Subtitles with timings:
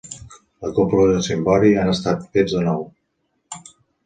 [0.65, 2.83] La cúpula i el cimbori han estat fets de nou.